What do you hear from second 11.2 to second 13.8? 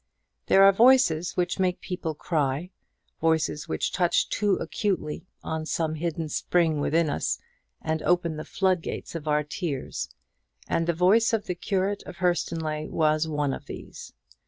of the curate of Hurstonleigh was one of